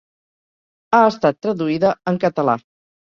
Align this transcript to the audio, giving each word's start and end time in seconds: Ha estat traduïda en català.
Ha 0.99 1.03
estat 1.11 1.39
traduïda 1.47 1.93
en 2.13 2.19
català. 2.25 2.57